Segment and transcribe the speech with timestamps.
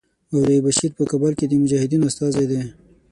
[0.31, 2.61] مولوي بشیر په کابل کې د مجاهدینو استازی دی.